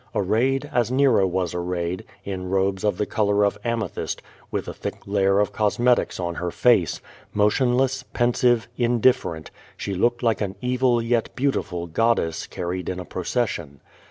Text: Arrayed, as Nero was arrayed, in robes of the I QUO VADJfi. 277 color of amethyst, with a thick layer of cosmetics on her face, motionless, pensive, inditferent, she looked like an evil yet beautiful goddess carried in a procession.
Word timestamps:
Arrayed, 0.15 0.67
as 0.73 0.89
Nero 0.89 1.27
was 1.27 1.53
arrayed, 1.53 2.05
in 2.25 2.49
robes 2.49 2.83
of 2.83 2.97
the 2.97 3.03
I 3.03 3.05
QUO 3.05 3.09
VADJfi. 3.09 3.25
277 3.27 3.35
color 3.35 3.43
of 3.45 3.57
amethyst, 3.63 4.21
with 4.49 4.67
a 4.67 4.73
thick 4.73 4.95
layer 5.05 5.39
of 5.39 5.53
cosmetics 5.53 6.19
on 6.19 6.33
her 6.33 6.49
face, 6.49 7.01
motionless, 7.35 8.01
pensive, 8.11 8.67
inditferent, 8.77 9.51
she 9.77 9.93
looked 9.93 10.23
like 10.23 10.41
an 10.41 10.55
evil 10.59 11.03
yet 11.03 11.29
beautiful 11.35 11.85
goddess 11.85 12.47
carried 12.47 12.89
in 12.89 12.99
a 12.99 13.05
procession. 13.05 13.79